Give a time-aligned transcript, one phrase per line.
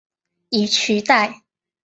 [0.49, 1.43] 以取代。